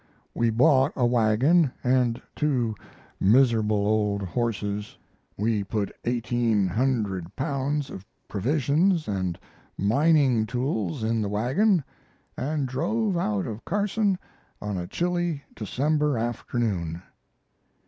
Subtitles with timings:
[0.33, 2.73] We bought a wagon and two
[3.19, 4.97] miserable old horses.
[5.37, 9.37] We put 1,800 pounds of provisions and
[9.77, 11.83] mining tools in the wagon
[12.35, 14.17] and drove out of Carson
[14.59, 17.03] on a chilly December afternoon.